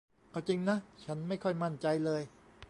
[0.31, 2.21] เอาจริงนะ ฉันไม่ค่อยมันใจเลย